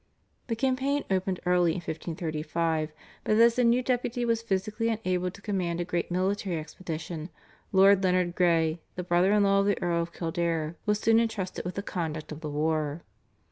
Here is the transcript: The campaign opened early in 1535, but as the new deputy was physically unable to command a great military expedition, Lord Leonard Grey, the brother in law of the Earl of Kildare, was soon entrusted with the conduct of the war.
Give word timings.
The 0.47 0.55
campaign 0.55 1.03
opened 1.11 1.41
early 1.45 1.73
in 1.73 1.75
1535, 1.75 2.91
but 3.23 3.37
as 3.37 3.55
the 3.55 3.63
new 3.63 3.83
deputy 3.83 4.25
was 4.25 4.41
physically 4.41 4.89
unable 4.89 5.29
to 5.29 5.41
command 5.43 5.79
a 5.79 5.85
great 5.85 6.09
military 6.09 6.57
expedition, 6.57 7.29
Lord 7.71 8.03
Leonard 8.03 8.33
Grey, 8.33 8.81
the 8.95 9.03
brother 9.03 9.31
in 9.31 9.43
law 9.43 9.59
of 9.59 9.67
the 9.67 9.79
Earl 9.79 10.01
of 10.01 10.11
Kildare, 10.11 10.75
was 10.87 10.99
soon 10.99 11.19
entrusted 11.19 11.63
with 11.65 11.75
the 11.75 11.83
conduct 11.83 12.31
of 12.31 12.41
the 12.41 12.49
war. 12.49 13.03